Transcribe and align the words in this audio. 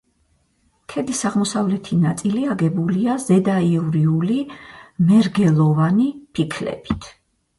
ქედის 0.93 1.19
აღმოსავლეთი 1.29 1.97
ნაწილი 2.05 2.47
აგებულია 2.53 3.17
ზედაიურული 3.25 4.39
მერგელოვანი 5.11 6.09
ფიქლებით. 6.39 7.07